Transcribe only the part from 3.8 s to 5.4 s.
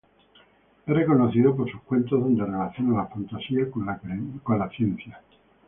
la ciencia.